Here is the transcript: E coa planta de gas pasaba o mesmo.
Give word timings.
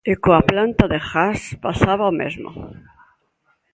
E 0.11 0.13
coa 0.23 0.41
planta 0.49 0.85
de 0.93 0.99
gas 1.11 1.41
pasaba 1.65 2.11
o 2.11 2.17
mesmo. 2.21 2.49